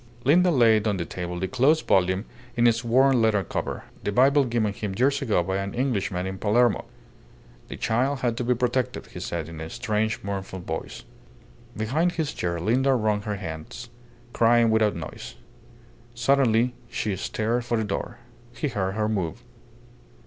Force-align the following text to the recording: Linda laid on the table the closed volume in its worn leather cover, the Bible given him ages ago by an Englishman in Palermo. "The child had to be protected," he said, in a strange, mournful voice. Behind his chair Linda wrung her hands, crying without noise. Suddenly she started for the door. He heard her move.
Linda 0.23 0.49
laid 0.49 0.87
on 0.87 0.97
the 0.97 1.05
table 1.05 1.39
the 1.39 1.47
closed 1.47 1.85
volume 1.85 2.25
in 2.57 2.65
its 2.65 2.83
worn 2.83 3.21
leather 3.21 3.43
cover, 3.43 3.83
the 4.03 4.11
Bible 4.11 4.45
given 4.45 4.73
him 4.73 4.93
ages 4.93 5.21
ago 5.21 5.43
by 5.43 5.57
an 5.57 5.75
Englishman 5.75 6.25
in 6.25 6.39
Palermo. 6.39 6.85
"The 7.67 7.77
child 7.77 8.21
had 8.21 8.35
to 8.37 8.43
be 8.43 8.55
protected," 8.55 9.05
he 9.13 9.19
said, 9.19 9.47
in 9.47 9.61
a 9.61 9.69
strange, 9.69 10.23
mournful 10.23 10.57
voice. 10.61 11.03
Behind 11.77 12.13
his 12.13 12.33
chair 12.33 12.59
Linda 12.59 12.95
wrung 12.95 13.21
her 13.21 13.35
hands, 13.35 13.89
crying 14.33 14.71
without 14.71 14.95
noise. 14.95 15.35
Suddenly 16.15 16.73
she 16.89 17.15
started 17.15 17.63
for 17.65 17.77
the 17.77 17.83
door. 17.83 18.17
He 18.55 18.69
heard 18.69 18.95
her 18.95 19.07
move. 19.07 19.43